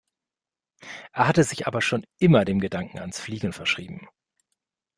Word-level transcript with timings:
Er 1.13 1.27
hatte 1.27 1.43
sich 1.43 1.67
aber 1.67 1.79
schon 1.79 2.07
immer 2.17 2.43
dem 2.43 2.57
Gedanken 2.59 2.97
ans 2.97 3.19
Fliegen 3.19 3.53
verschrieben. 3.53 4.07